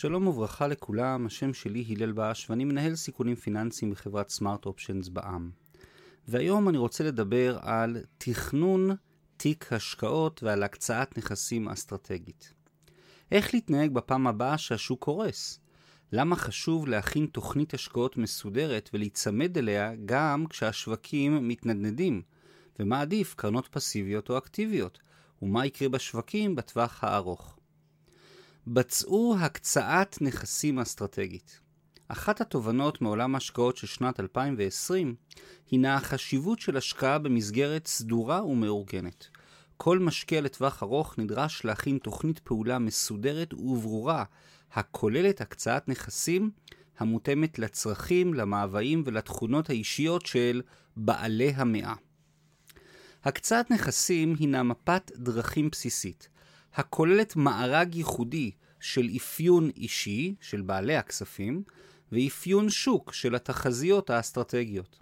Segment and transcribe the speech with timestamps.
[0.00, 5.50] שלום וברכה לכולם, השם שלי הלל בש ואני מנהל סיכונים פיננסיים בחברת סמארט אופשנס בע"מ.
[6.28, 8.90] והיום אני רוצה לדבר על תכנון
[9.36, 12.52] תיק השקעות ועל הקצאת נכסים אסטרטגית.
[13.32, 15.60] איך להתנהג בפעם הבאה שהשוק קורס?
[16.12, 22.22] למה חשוב להכין תוכנית השקעות מסודרת ולהיצמד אליה גם כשהשווקים מתנדנדים?
[22.78, 24.98] ומה עדיף, קרנות פסיביות או אקטיביות?
[25.42, 27.57] ומה יקרה בשווקים בטווח הארוך?
[28.70, 31.60] בצעו הקצאת נכסים אסטרטגית.
[32.08, 35.14] אחת התובנות מעולם ההשקעות של שנת 2020
[35.70, 39.28] הינה החשיבות של השקעה במסגרת סדורה ומאורגנת.
[39.76, 44.24] כל משקיע לטווח ארוך נדרש להכין תוכנית פעולה מסודרת וברורה
[44.72, 46.50] הכוללת הקצאת נכסים
[46.98, 50.62] המותאמת לצרכים, למאוויים ולתכונות האישיות של
[50.96, 51.94] בעלי המאה.
[53.24, 56.28] הקצאת נכסים הינה מפת דרכים בסיסית,
[56.78, 58.50] הכוללת מארג ייחודי
[58.80, 61.62] של אפיון אישי של בעלי הכספים
[62.12, 64.98] ואפיון שוק של התחזיות האסטרטגיות.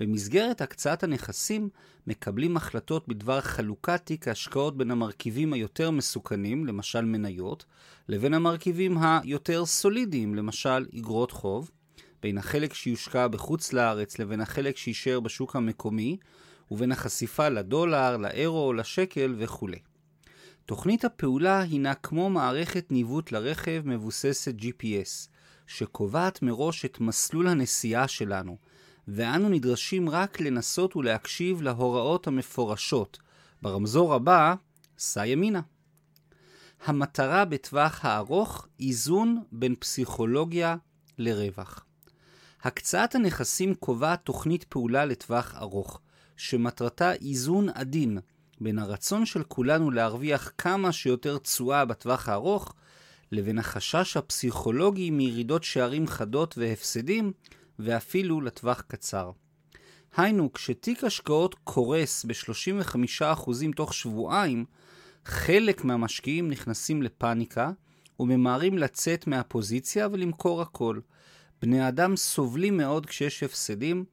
[0.00, 1.68] במסגרת הקצאת הנכסים
[2.06, 7.64] מקבלים החלטות בדבר חלוקת תיק ההשקעות בין המרכיבים היותר מסוכנים, למשל מניות,
[8.08, 11.70] לבין המרכיבים היותר סולידיים, למשל אגרות חוב,
[12.22, 16.16] בין החלק שיושקע בחוץ לארץ לבין החלק שישאר בשוק המקומי,
[16.70, 19.78] ובין החשיפה לדולר, לאירו, לשקל וכולי.
[20.70, 25.28] תוכנית הפעולה הינה כמו מערכת ניווט לרכב מבוססת GPS,
[25.66, 28.56] שקובעת מראש את מסלול הנסיעה שלנו,
[29.08, 33.18] ואנו נדרשים רק לנסות ולהקשיב להוראות המפורשות.
[33.62, 34.54] ברמזור הבא,
[34.98, 35.60] סע ימינה.
[36.84, 40.76] המטרה בטווח הארוך, איזון בין פסיכולוגיה
[41.18, 41.84] לרווח.
[42.62, 46.00] הקצאת הנכסים קובעת תוכנית פעולה לטווח ארוך,
[46.36, 48.18] שמטרתה איזון עדין
[48.60, 52.74] בין הרצון של כולנו להרוויח כמה שיותר תשואה בטווח הארוך,
[53.32, 57.32] לבין החשש הפסיכולוגי מירידות שערים חדות והפסדים,
[57.78, 59.30] ואפילו לטווח קצר.
[60.16, 64.64] היינו, כשתיק השקעות קורס ב-35% תוך שבועיים,
[65.24, 67.70] חלק מהמשקיעים נכנסים לפאניקה
[68.20, 71.00] וממהרים לצאת מהפוזיציה ולמכור הכל.
[71.62, 74.04] בני אדם סובלים מאוד כשיש הפסדים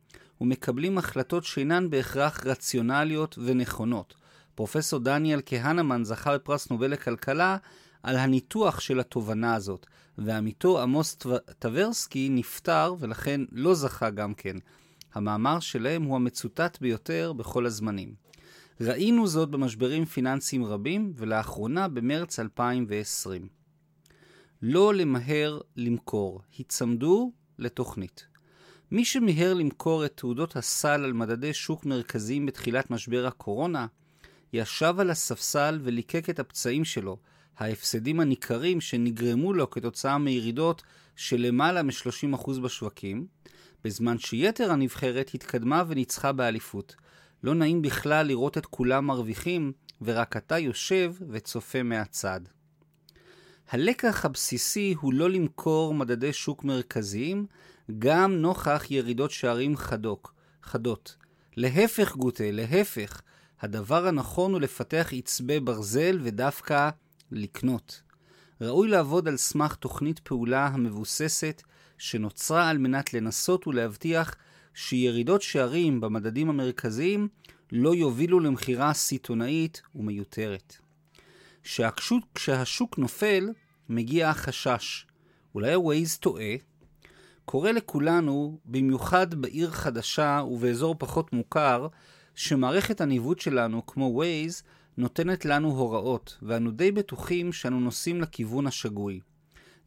[0.41, 4.16] ומקבלים החלטות שאינן בהכרח רציונליות ונכונות.
[4.57, 7.57] פרופסור דניאל כהנמן זכה בפרס נובל לכלכלה
[8.03, 9.85] על הניתוח של התובנה הזאת,
[10.18, 11.18] ועמיתו עמוס
[11.59, 14.56] טברסקי נפטר ולכן לא זכה גם כן.
[15.13, 18.13] המאמר שלהם הוא המצוטט ביותר בכל הזמנים.
[18.81, 23.47] ראינו זאת במשברים פיננסיים רבים, ולאחרונה במרץ 2020.
[24.62, 28.28] לא למהר למכור, היצמדו לתוכנית.
[28.91, 33.88] מי שמיהר למכור את תעודות הסל על מדדי שוק מרכזיים בתחילת משבר הקורונה,
[34.53, 37.18] ישב על הספסל וליקק את הפצעים שלו,
[37.58, 40.84] ההפסדים הניכרים שנגרמו לו כתוצאה מירידות
[41.16, 43.28] של למעלה מ-30% בשווקים,
[43.84, 46.96] בזמן שיתר הנבחרת התקדמה וניצחה באליפות.
[47.44, 49.72] לא נעים בכלל לראות את כולם מרוויחים,
[50.02, 52.41] ורק אתה יושב וצופה מהצד.
[53.69, 57.46] הלקח הבסיסי הוא לא למכור מדדי שוק מרכזיים,
[58.00, 61.16] גם נוכח ירידות שערים חדוק, חדות.
[61.57, 63.22] להפך גוטה, להפך,
[63.62, 66.90] הדבר הנכון הוא לפתח עצבי ברזל ודווקא
[67.31, 68.01] לקנות.
[68.62, 71.63] ראוי לעבוד על סמך תוכנית פעולה המבוססת
[71.97, 74.35] שנוצרה על מנת לנסות ולהבטיח
[74.73, 77.28] שירידות שערים במדדים המרכזיים
[77.72, 80.78] לא יובילו למכירה סיטונאית ומיותרת.
[81.63, 83.50] כשהשוק, כשהשוק נופל,
[83.89, 85.06] מגיע החשש.
[85.56, 86.56] אולי ה-Waze טועה?
[87.45, 91.88] קורה לכולנו, במיוחד בעיר חדשה ובאזור פחות מוכר,
[92.38, 94.64] שמערכת הניווט שלנו, כמו Waze,
[94.98, 99.20] נותנת לנו הוראות, ואנו די בטוחים שאנו נוסעים לכיוון השגוי.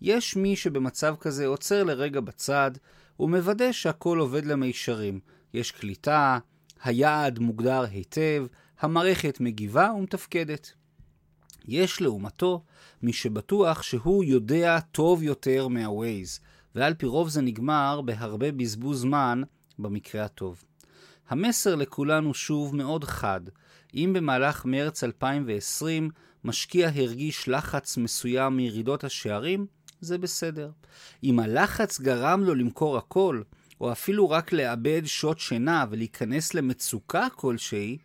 [0.00, 2.70] יש מי שבמצב כזה עוצר לרגע בצד,
[3.20, 5.20] ומוודא שהכל עובד למישרים.
[5.54, 6.38] יש קליטה,
[6.84, 8.46] היעד מוגדר היטב,
[8.80, 10.72] המערכת מגיבה ומתפקדת.
[11.64, 12.64] יש לעומתו
[13.02, 16.40] מי שבטוח שהוא יודע טוב יותר מה-Waze,
[16.74, 19.42] ועל פי רוב זה נגמר בהרבה בזבוז זמן
[19.78, 20.64] במקרה הטוב.
[21.30, 23.40] המסר לכולנו שוב מאוד חד.
[23.94, 26.10] אם במהלך מרץ 2020
[26.44, 29.66] משקיע הרגיש לחץ מסוים מירידות השערים,
[30.00, 30.70] זה בסדר.
[31.24, 33.42] אם הלחץ גרם לו למכור הכל,
[33.80, 37.98] או אפילו רק לאבד שעות שינה ולהיכנס למצוקה כלשהי,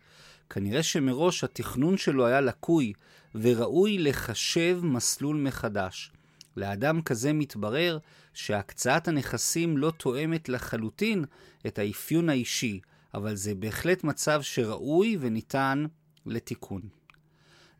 [0.50, 2.92] כנראה שמראש התכנון שלו היה לקוי,
[3.34, 6.12] וראוי לחשב מסלול מחדש.
[6.56, 7.98] לאדם כזה מתברר
[8.34, 11.24] שהקצאת הנכסים לא תואמת לחלוטין
[11.66, 12.80] את האפיון האישי,
[13.16, 15.86] אבל זה בהחלט מצב שראוי וניתן
[16.26, 16.80] לתיקון.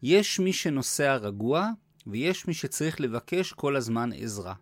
[0.03, 1.71] יש מי שנוסע רגוע
[2.07, 4.55] ויש מי שצריך לבקש כל הזמן עזרה.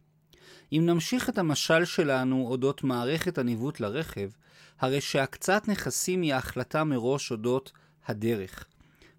[0.72, 4.30] אם נמשיך את המשל שלנו אודות מערכת הניווט לרכב,
[4.80, 7.72] הרי שהקצת נכסים היא ההחלטה מראש אודות
[8.06, 8.64] הדרך.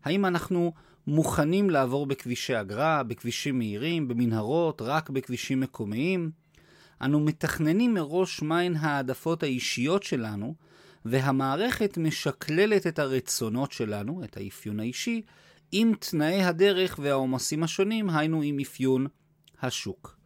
[0.03, 0.73] האם אנחנו
[1.07, 6.31] מוכנים לעבור בכבישי אגרה, בכבישים מהירים, במנהרות, רק בכבישים מקומיים?
[7.01, 10.55] אנו מתכננים מראש מהן העדפות האישיות שלנו,
[11.05, 15.21] והמערכת משקללת את הרצונות שלנו, את האפיון האישי,
[15.71, 19.07] עם תנאי הדרך והעומסים השונים, היינו עם אפיון
[19.61, 20.17] השוק.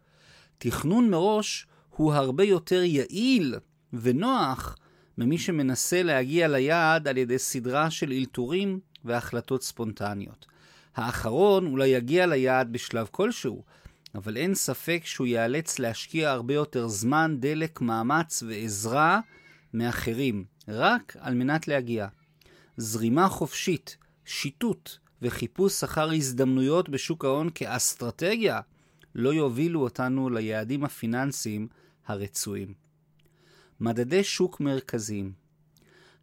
[0.58, 3.54] תכנון מראש הוא הרבה יותר יעיל
[3.92, 4.76] ונוח
[5.18, 10.46] ממי שמנסה להגיע ליעד על ידי סדרה של אלתורים והחלטות ספונטניות.
[10.96, 13.64] האחרון אולי יגיע ליעד בשלב כלשהו,
[14.14, 19.20] אבל אין ספק שהוא ייאלץ להשקיע הרבה יותר זמן, דלק, מאמץ ועזרה
[19.74, 22.08] מאחרים, רק על מנת להגיע.
[22.76, 24.90] זרימה חופשית, שיטוט
[25.22, 28.60] וחיפוש אחר הזדמנויות בשוק ההון כאסטרטגיה
[29.14, 31.68] לא יובילו אותנו ליעדים הפיננסיים
[32.06, 32.74] הרצויים.
[33.80, 35.32] מדדי שוק מרכזיים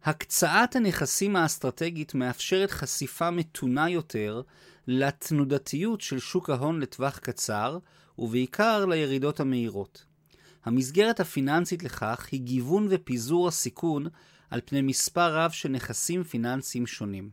[0.04, 4.42] הקצאת הנכסים האסטרטגית מאפשרת חשיפה מתונה יותר
[4.86, 7.78] לתנודתיות של שוק ההון לטווח קצר,
[8.18, 10.04] ובעיקר לירידות המהירות.
[10.64, 14.06] המסגרת הפיננסית לכך היא גיוון ופיזור הסיכון
[14.50, 17.30] על פני מספר רב של נכסים פיננסיים שונים.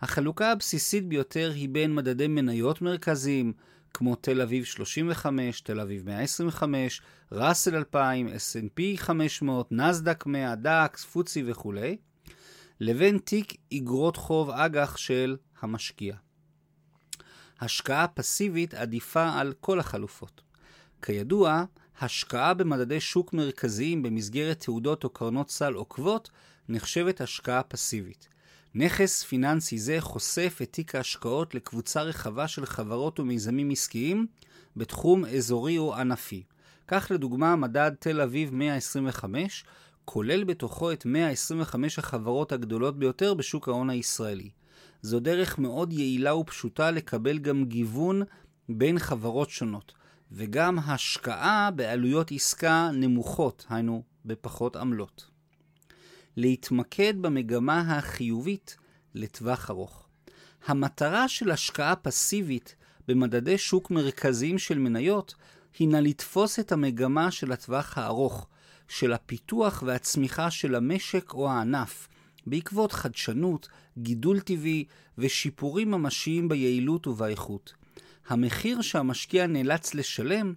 [0.00, 3.52] החלוקה הבסיסית ביותר היא בין מדדי מניות מרכזיים,
[3.94, 7.00] כמו תל אביב 35, תל אביב 125,
[7.32, 11.96] ראסל 2000, S&P 500, נסדק 100, דאקס, פוצי וכולי,
[12.80, 16.16] לבין תיק אגרות חוב אג"ח של המשקיע.
[17.60, 20.42] השקעה פסיבית עדיפה על כל החלופות.
[21.02, 21.64] כידוע,
[22.02, 26.30] השקעה במדדי שוק מרכזיים במסגרת תעודות או קרנות סל עוקבות
[26.68, 28.28] נחשבת השקעה פסיבית.
[28.74, 34.26] נכס פיננסי זה חושף את תיק ההשקעות לקבוצה רחבה של חברות ומיזמים עסקיים
[34.76, 36.42] בתחום אזורי או ענפי.
[36.88, 39.64] כך לדוגמה מדד תל אביב 125
[40.04, 44.50] כולל בתוכו את 125 החברות הגדולות ביותר בשוק ההון הישראלי.
[45.02, 48.22] זו דרך מאוד יעילה ופשוטה לקבל גם גיוון
[48.68, 49.92] בין חברות שונות,
[50.34, 55.26] וגם השקעה בעלויות עסקה נמוכות, היינו בפחות עמלות.
[56.36, 58.76] להתמקד במגמה החיובית
[59.14, 60.08] לטווח ארוך.
[60.66, 62.76] המטרה של השקעה פסיבית
[63.08, 65.34] במדדי שוק מרכזיים של מניות
[65.78, 68.46] הינה לתפוס את המגמה של הטווח הארוך,
[68.88, 72.08] של הפיתוח והצמיחה של המשק או הענף,
[72.46, 73.68] בעקבות חדשנות,
[73.98, 74.84] גידול טבעי
[75.18, 77.81] ושיפורים ממשיים ביעילות ובאיכות.
[78.28, 80.54] המחיר שהמשקיע נאלץ לשלם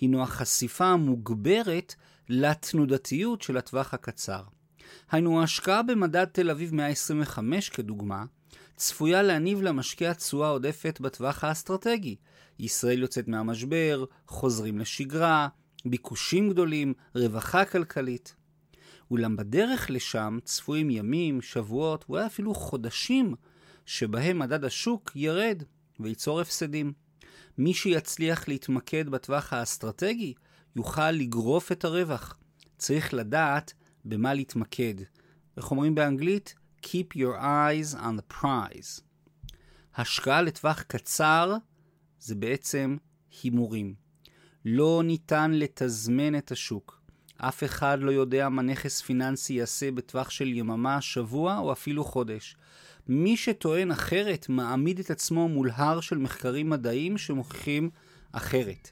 [0.00, 1.94] הינו החשיפה המוגברת
[2.28, 4.42] לתנודתיות של הטווח הקצר.
[5.10, 8.24] היינו ההשקעה במדד תל אביב 125 כדוגמה,
[8.76, 12.16] צפויה להניב למשקיע תשואה עודפת בטווח האסטרטגי.
[12.58, 15.48] ישראל יוצאת מהמשבר, חוזרים לשגרה,
[15.84, 18.34] ביקושים גדולים, רווחה כלכלית.
[19.10, 23.34] אולם בדרך לשם צפויים ימים, שבועות, ואולי אפילו חודשים,
[23.86, 25.62] שבהם מדד השוק ירד
[26.00, 26.92] וייצור הפסדים.
[27.58, 30.34] מי שיצליח להתמקד בטווח האסטרטגי
[30.76, 32.38] יוכל לגרוף את הרווח.
[32.78, 33.72] צריך לדעת
[34.04, 34.94] במה להתמקד.
[35.56, 36.54] איך אומרים באנגלית?
[36.82, 39.02] Keep your eyes on the prize.
[39.96, 41.54] השקעה לטווח קצר
[42.20, 42.96] זה בעצם
[43.42, 43.94] הימורים.
[44.64, 47.00] לא ניתן לתזמן את השוק.
[47.36, 52.56] אף אחד לא יודע מה נכס פיננסי יעשה בטווח של יממה, שבוע או אפילו חודש.
[53.08, 57.90] מי שטוען אחרת מעמיד את עצמו מול הר של מחקרים מדעיים שמוכיחים
[58.32, 58.90] אחרת.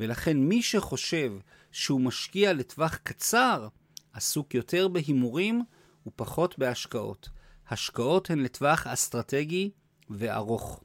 [0.00, 1.32] ולכן מי שחושב
[1.72, 3.68] שהוא משקיע לטווח קצר,
[4.12, 5.62] עסוק יותר בהימורים
[6.06, 7.28] ופחות בהשקעות.
[7.68, 9.70] השקעות הן לטווח אסטרטגי
[10.10, 10.84] וארוך.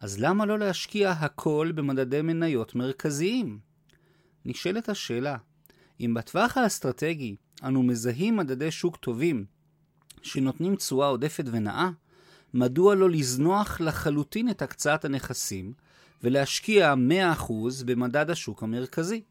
[0.00, 3.58] אז למה לא להשקיע הכל במדדי מניות מרכזיים?
[4.44, 5.36] נשאלת השאלה,
[6.00, 9.44] אם בטווח האסטרטגי אנו מזהים מדדי שוק טובים
[10.22, 11.90] שנותנים תשואה עודפת ונאה,
[12.54, 15.72] מדוע לא לזנוח לחלוטין את הקצאת הנכסים
[16.22, 16.94] ולהשקיע
[17.48, 17.52] 100%
[17.84, 19.22] במדד השוק המרכזי?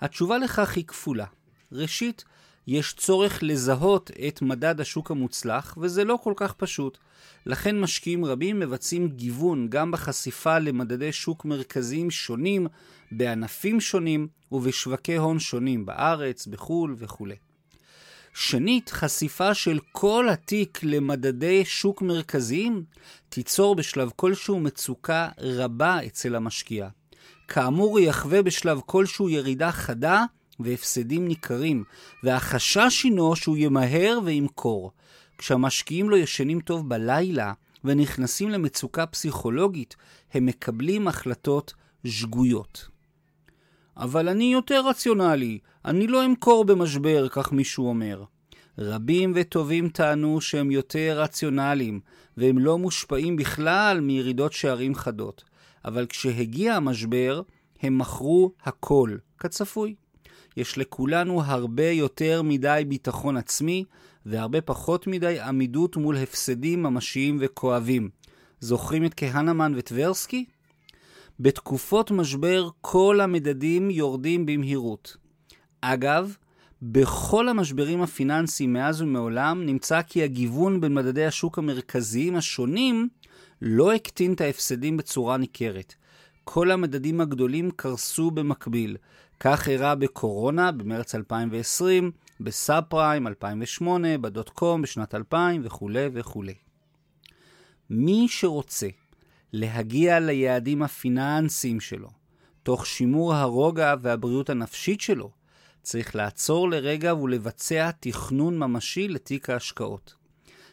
[0.00, 1.26] התשובה לכך היא כפולה.
[1.72, 2.24] ראשית,
[2.66, 6.98] יש צורך לזהות את מדד השוק המוצלח, וזה לא כל כך פשוט.
[7.46, 12.66] לכן משקיעים רבים מבצעים גיוון גם בחשיפה למדדי שוק מרכזיים שונים,
[13.12, 17.26] בענפים שונים ובשווקי הון שונים בארץ, בחו"ל וכו'.
[18.34, 22.84] שנית, חשיפה של כל התיק למדדי שוק מרכזיים
[23.28, 26.88] תיצור בשלב כלשהו מצוקה רבה אצל המשקיע.
[27.48, 30.24] כאמור, יחווה בשלב כלשהו ירידה חדה
[30.60, 31.84] והפסדים ניכרים,
[32.22, 34.92] והחשש הינו שהוא ימהר וימכור.
[35.38, 37.52] כשהמשקיעים לא ישנים טוב בלילה,
[37.84, 39.96] ונכנסים למצוקה פסיכולוגית,
[40.34, 41.74] הם מקבלים החלטות
[42.06, 42.91] שגויות.
[43.96, 48.24] אבל אני יותר רציונלי, אני לא אמכור במשבר, כך מישהו אומר.
[48.78, 52.00] רבים וטובים טענו שהם יותר רציונליים,
[52.36, 55.44] והם לא מושפעים בכלל מירידות שערים חדות.
[55.84, 57.42] אבל כשהגיע המשבר,
[57.82, 59.94] הם מכרו הכל, כצפוי.
[60.56, 63.84] יש לכולנו הרבה יותר מדי ביטחון עצמי,
[64.26, 68.10] והרבה פחות מדי עמידות מול הפסדים ממשיים וכואבים.
[68.60, 70.44] זוכרים את כהנמן וטברסקי?
[71.42, 75.16] בתקופות משבר כל המדדים יורדים במהירות.
[75.80, 76.36] אגב,
[76.82, 83.08] בכל המשברים הפיננסיים מאז ומעולם נמצא כי הגיוון בין מדדי השוק המרכזיים השונים
[83.62, 85.94] לא הקטין את ההפסדים בצורה ניכרת.
[86.44, 88.96] כל המדדים הגדולים קרסו במקביל.
[89.40, 96.54] כך אירע בקורונה במרץ 2020, בסאב פריים 2008, בדוט קום בשנת 2000 וכולי וכולי.
[97.90, 98.88] מי שרוצה
[99.52, 102.08] להגיע ליעדים הפיננסיים שלו,
[102.62, 105.30] תוך שימור הרוגע והבריאות הנפשית שלו,
[105.82, 110.14] צריך לעצור לרגע ולבצע תכנון ממשי לתיק ההשקעות.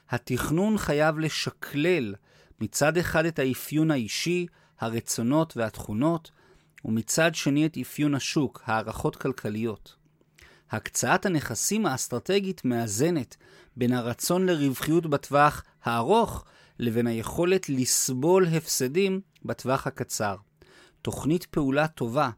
[0.09, 2.15] התכנון חייב לשקלל
[2.61, 4.47] מצד אחד את האפיון האישי,
[4.79, 6.31] הרצונות והתכונות,
[6.85, 9.95] ומצד שני את אפיון השוק, הערכות כלכליות.
[10.71, 13.35] הקצאת הנכסים האסטרטגית מאזנת
[13.75, 16.45] בין הרצון לרווחיות בטווח הארוך
[16.79, 20.35] לבין היכולת לסבול הפסדים בטווח הקצר.
[21.01, 22.29] תוכנית פעולה טובה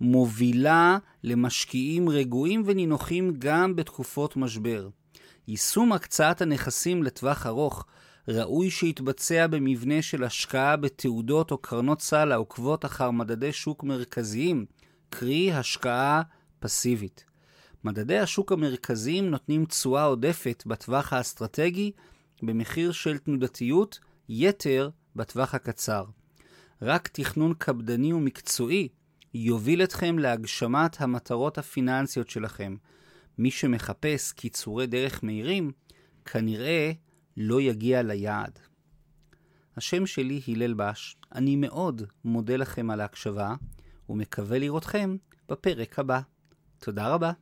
[0.00, 4.88] מובילה למשקיעים רגועים ונינוחים גם בתקופות משבר.
[5.48, 7.86] יישום הקצאת הנכסים לטווח ארוך
[8.28, 14.66] ראוי שיתבצע במבנה של השקעה בתעודות או קרנות סל העוקבות אחר מדדי שוק מרכזיים,
[15.10, 16.22] קרי השקעה
[16.60, 17.24] פסיבית.
[17.84, 21.92] מדדי השוק המרכזיים נותנים תשואה עודפת בטווח האסטרטגי
[22.42, 26.04] במחיר של תנודתיות יתר בטווח הקצר.
[26.82, 28.88] רק תכנון קפדני ומקצועי
[29.34, 32.76] יוביל אתכם להגשמת המטרות הפיננסיות שלכם.
[33.38, 35.72] מי שמחפש קיצורי דרך מהירים,
[36.24, 36.92] כנראה
[37.36, 38.58] לא יגיע ליעד.
[39.76, 43.54] השם שלי הלל בש, אני מאוד מודה לכם על ההקשבה,
[44.08, 45.16] ומקווה לראותכם
[45.48, 46.20] בפרק הבא.
[46.78, 47.32] תודה רבה.